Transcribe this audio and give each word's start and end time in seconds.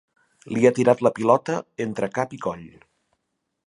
Li 0.55 0.65
ha 0.67 0.71
tirat 0.79 1.03
la 1.07 1.13
pilota 1.19 1.59
entre 1.87 2.13
cap 2.19 2.37
i 2.39 2.43
coll. 2.47 2.69